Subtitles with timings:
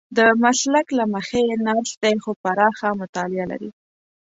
[0.17, 3.69] د مسلک له مخې نرس دی خو پراخه مطالعه لري.